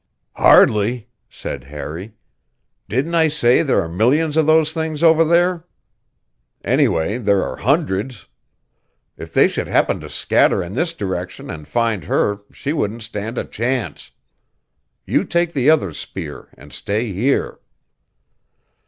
[0.35, 2.15] "Hardly," said Harry.
[2.89, 5.67] "Didn't I say there are millions of those things over there?
[6.63, 8.25] Anyway, there are hundreds.
[9.15, 13.37] If they should happen to scatter in this direction and find her, she wouldn't stand
[13.37, 14.09] a chance.
[15.05, 17.59] You take the other spear and stay here."